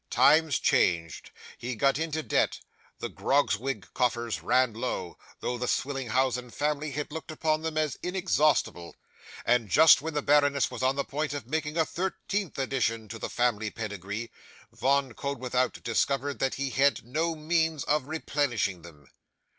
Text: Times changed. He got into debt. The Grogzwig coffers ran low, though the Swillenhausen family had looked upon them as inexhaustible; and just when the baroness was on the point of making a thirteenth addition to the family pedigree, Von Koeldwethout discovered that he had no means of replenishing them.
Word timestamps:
Times 0.09 0.57
changed. 0.57 1.29
He 1.59 1.75
got 1.75 1.99
into 1.99 2.23
debt. 2.23 2.59
The 2.97 3.07
Grogzwig 3.07 3.85
coffers 3.93 4.41
ran 4.41 4.73
low, 4.73 5.15
though 5.41 5.59
the 5.59 5.67
Swillenhausen 5.67 6.49
family 6.51 6.89
had 6.89 7.11
looked 7.11 7.29
upon 7.29 7.61
them 7.61 7.77
as 7.77 7.99
inexhaustible; 8.01 8.95
and 9.45 9.69
just 9.69 10.01
when 10.01 10.15
the 10.15 10.23
baroness 10.23 10.71
was 10.71 10.81
on 10.81 10.95
the 10.95 11.03
point 11.05 11.35
of 11.35 11.45
making 11.45 11.77
a 11.77 11.85
thirteenth 11.85 12.57
addition 12.57 13.09
to 13.09 13.19
the 13.19 13.29
family 13.29 13.69
pedigree, 13.69 14.31
Von 14.73 15.11
Koeldwethout 15.13 15.83
discovered 15.83 16.39
that 16.39 16.55
he 16.55 16.71
had 16.71 17.05
no 17.05 17.35
means 17.35 17.83
of 17.83 18.07
replenishing 18.07 18.81
them. 18.81 19.05